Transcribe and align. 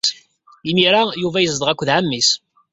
Imir-a 0.69 1.01
Yuba 1.21 1.39
yezdeɣ 1.41 1.69
akked 1.69 1.89
ɛemmi-s. 1.95 2.29